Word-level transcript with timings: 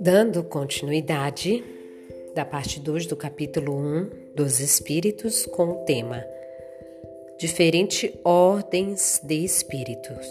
Dando 0.00 0.44
continuidade 0.44 1.64
da 2.34 2.44
parte 2.44 2.80
2 2.80 3.06
do 3.06 3.16
capítulo 3.16 3.76
1 3.76 4.10
dos 4.34 4.60
Espíritos 4.60 5.46
com 5.46 5.70
o 5.70 5.84
tema 5.84 6.24
Diferentes 7.38 8.10
ordens 8.24 9.20
de 9.22 9.44
espíritos. 9.44 10.26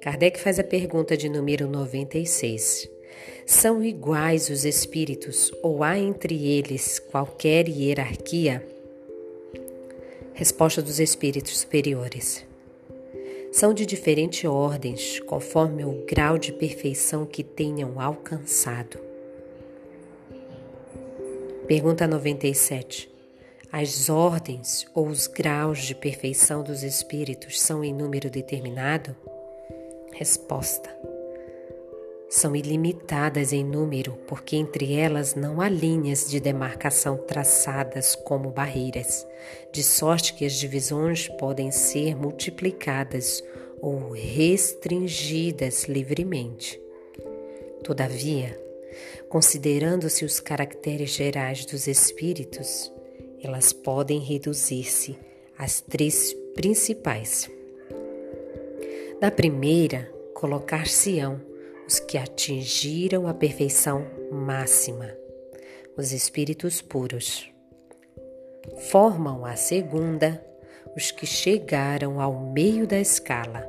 Kardec 0.00 0.38
faz 0.38 0.58
a 0.58 0.64
pergunta 0.64 1.16
de 1.16 1.28
número 1.28 1.68
96. 1.68 2.88
São 3.44 3.82
iguais 3.82 4.48
os 4.48 4.64
espíritos 4.64 5.52
ou 5.62 5.82
há 5.82 5.98
entre 5.98 6.46
eles 6.46 6.98
qualquer 6.98 7.68
hierarquia? 7.68 8.64
Resposta 10.34 10.80
dos 10.80 11.00
espíritos 11.00 11.58
superiores. 11.58 12.47
São 13.58 13.74
de 13.74 13.84
diferentes 13.84 14.44
ordens, 14.44 15.18
conforme 15.18 15.84
o 15.84 16.04
grau 16.06 16.38
de 16.38 16.52
perfeição 16.52 17.26
que 17.26 17.42
tenham 17.42 18.00
alcançado. 18.00 19.00
Pergunta 21.66 22.06
97. 22.06 23.10
As 23.72 24.08
ordens 24.08 24.86
ou 24.94 25.08
os 25.08 25.26
graus 25.26 25.80
de 25.80 25.96
perfeição 25.96 26.62
dos 26.62 26.84
espíritos 26.84 27.60
são 27.60 27.82
em 27.82 27.92
número 27.92 28.30
determinado? 28.30 29.16
Resposta: 30.12 30.96
São 32.28 32.54
ilimitadas 32.54 33.54
em 33.54 33.64
número, 33.64 34.12
porque 34.26 34.54
entre 34.54 34.92
elas 34.94 35.34
não 35.34 35.62
há 35.62 35.68
linhas 35.68 36.28
de 36.28 36.38
demarcação 36.38 37.16
traçadas 37.16 38.14
como 38.14 38.50
barreiras, 38.50 39.26
de 39.72 39.82
sorte 39.82 40.34
que 40.34 40.44
as 40.44 40.52
divisões 40.52 41.26
podem 41.26 41.70
ser 41.70 42.14
multiplicadas 42.14 43.42
ou 43.80 44.10
restringidas 44.10 45.84
livremente. 45.84 46.78
Todavia, 47.82 48.60
considerando-se 49.30 50.26
os 50.26 50.38
caracteres 50.38 51.10
gerais 51.10 51.64
dos 51.64 51.86
espíritos, 51.86 52.92
elas 53.42 53.72
podem 53.72 54.20
reduzir-se 54.20 55.16
às 55.56 55.80
três 55.80 56.34
principais. 56.54 57.50
Na 59.18 59.30
primeira, 59.30 60.12
colocar-se-ão 60.34 61.47
os 61.88 61.98
que 61.98 62.18
atingiram 62.18 63.26
a 63.26 63.32
perfeição 63.32 64.04
máxima, 64.30 65.10
os 65.96 66.12
espíritos 66.12 66.82
puros. 66.82 67.50
Formam 68.90 69.46
a 69.46 69.56
segunda 69.56 70.44
os 70.94 71.10
que 71.10 71.24
chegaram 71.24 72.20
ao 72.20 72.38
meio 72.38 72.86
da 72.86 73.00
escala. 73.00 73.66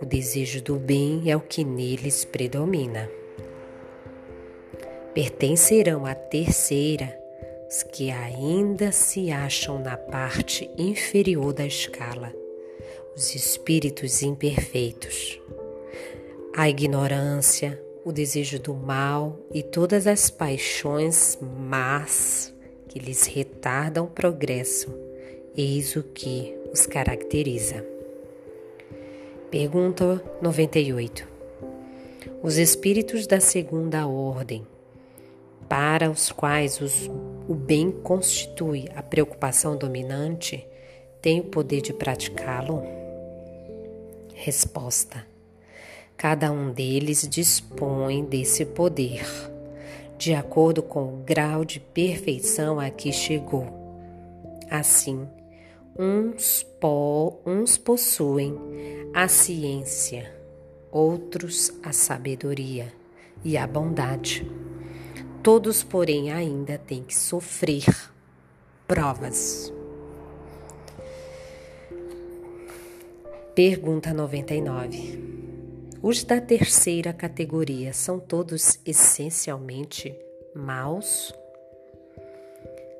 O 0.00 0.04
desejo 0.04 0.60
do 0.60 0.74
bem 0.74 1.30
é 1.30 1.36
o 1.36 1.40
que 1.40 1.62
neles 1.62 2.24
predomina. 2.24 3.08
Pertencerão 5.14 6.04
à 6.04 6.16
terceira 6.16 7.16
os 7.68 7.84
que 7.84 8.10
ainda 8.10 8.90
se 8.90 9.30
acham 9.30 9.78
na 9.78 9.96
parte 9.96 10.68
inferior 10.76 11.52
da 11.52 11.64
escala 11.64 12.32
os 13.14 13.34
espíritos 13.34 14.22
imperfeitos. 14.22 15.38
A 16.54 16.68
ignorância, 16.68 17.82
o 18.04 18.12
desejo 18.12 18.58
do 18.58 18.74
mal 18.74 19.38
e 19.54 19.62
todas 19.62 20.06
as 20.06 20.28
paixões 20.28 21.38
más 21.40 22.54
que 22.88 22.98
lhes 22.98 23.26
retardam 23.26 24.04
o 24.04 24.10
progresso, 24.10 24.94
eis 25.56 25.96
o 25.96 26.02
que 26.02 26.54
os 26.70 26.84
caracteriza. 26.84 27.82
Pergunta 29.50 30.22
98. 30.42 31.26
Os 32.42 32.58
espíritos 32.58 33.26
da 33.26 33.40
segunda 33.40 34.06
ordem, 34.06 34.66
para 35.70 36.10
os 36.10 36.30
quais 36.30 36.82
os, 36.82 37.10
o 37.48 37.54
bem 37.54 37.90
constitui 37.90 38.90
a 38.94 39.02
preocupação 39.02 39.74
dominante, 39.74 40.66
têm 41.22 41.40
o 41.40 41.44
poder 41.44 41.80
de 41.80 41.94
praticá-lo? 41.94 42.82
Resposta: 44.34 45.31
Cada 46.16 46.52
um 46.52 46.72
deles 46.72 47.26
dispõe 47.28 48.24
desse 48.24 48.64
poder, 48.64 49.24
de 50.16 50.34
acordo 50.34 50.82
com 50.82 51.14
o 51.14 51.22
grau 51.24 51.64
de 51.64 51.80
perfeição 51.80 52.78
a 52.78 52.90
que 52.90 53.12
chegou. 53.12 53.66
Assim, 54.70 55.26
uns, 55.98 56.62
po, 56.80 57.38
uns 57.44 57.76
possuem 57.76 58.56
a 59.12 59.28
ciência, 59.28 60.32
outros 60.90 61.72
a 61.82 61.92
sabedoria 61.92 62.92
e 63.44 63.56
a 63.56 63.66
bondade. 63.66 64.48
Todos, 65.42 65.82
porém, 65.82 66.30
ainda 66.30 66.78
têm 66.78 67.02
que 67.02 67.16
sofrer 67.16 67.84
provas. 68.86 69.72
Pergunta 73.54 74.14
99. 74.14 75.31
Os 76.02 76.24
da 76.24 76.40
terceira 76.40 77.12
categoria 77.12 77.92
são 77.92 78.18
todos 78.18 78.76
essencialmente 78.84 80.12
maus? 80.52 81.32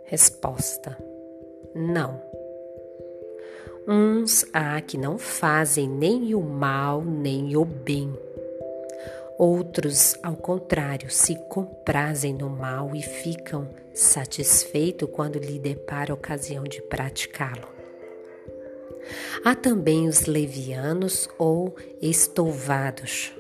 Resposta: 0.05 0.97
Não. 1.75 2.23
Uns 3.89 4.47
há 4.53 4.81
que 4.81 4.97
não 4.97 5.19
fazem 5.19 5.89
nem 5.89 6.33
o 6.33 6.41
mal 6.41 7.03
nem 7.03 7.57
o 7.57 7.65
bem. 7.65 8.17
Outros, 9.37 10.17
ao 10.23 10.37
contrário, 10.37 11.11
se 11.11 11.35
comprazem 11.49 12.33
no 12.33 12.49
mal 12.49 12.95
e 12.95 13.03
ficam 13.03 13.69
satisfeitos 13.93 15.09
quando 15.11 15.41
lhe 15.41 15.59
depara 15.59 16.15
ocasião 16.15 16.63
de 16.63 16.81
praticá-lo. 16.83 17.82
Há 19.45 19.55
também 19.55 20.09
os 20.09 20.27
levianos 20.27 21.29
ou 21.39 21.75
estouvados, 22.01 23.33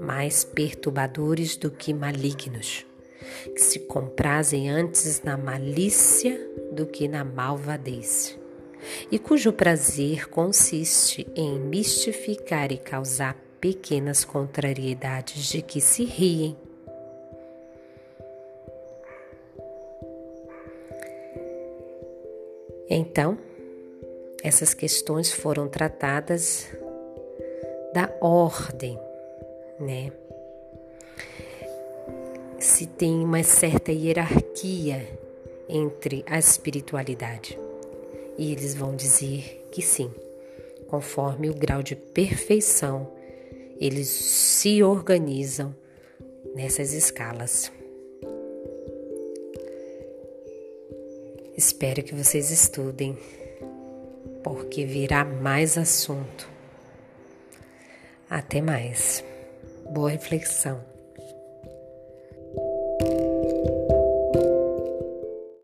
mais 0.00 0.44
perturbadores 0.44 1.56
do 1.56 1.70
que 1.70 1.94
malignos, 1.94 2.84
que 3.54 3.60
se 3.60 3.80
comprazem 3.80 4.68
antes 4.68 5.22
na 5.22 5.36
malícia 5.36 6.38
do 6.72 6.86
que 6.86 7.08
na 7.08 7.24
malvadez, 7.24 8.38
e 9.10 9.18
cujo 9.18 9.52
prazer 9.52 10.28
consiste 10.28 11.26
em 11.34 11.58
mistificar 11.58 12.72
e 12.72 12.76
causar 12.76 13.36
pequenas 13.60 14.24
contrariedades 14.24 15.48
de 15.48 15.62
que 15.62 15.80
se 15.80 16.04
riem. 16.04 16.56
Então, 22.88 23.36
essas 24.46 24.72
questões 24.72 25.32
foram 25.32 25.66
tratadas 25.68 26.68
da 27.92 28.16
ordem, 28.20 28.96
né? 29.80 30.12
Se 32.56 32.86
tem 32.86 33.24
uma 33.24 33.42
certa 33.42 33.90
hierarquia 33.90 35.04
entre 35.68 36.24
a 36.28 36.38
espiritualidade. 36.38 37.58
E 38.38 38.52
eles 38.52 38.72
vão 38.72 38.94
dizer 38.94 39.66
que 39.72 39.82
sim, 39.82 40.12
conforme 40.86 41.50
o 41.50 41.54
grau 41.54 41.82
de 41.82 41.96
perfeição, 41.96 43.10
eles 43.80 44.06
se 44.06 44.80
organizam 44.80 45.74
nessas 46.54 46.92
escalas. 46.92 47.72
Espero 51.56 52.04
que 52.04 52.14
vocês 52.14 52.52
estudem 52.52 53.18
porque 54.46 54.84
virá 54.84 55.24
mais 55.24 55.76
assunto. 55.76 56.48
Até 58.30 58.60
mais. 58.60 59.24
Boa 59.90 60.10
reflexão. 60.10 60.95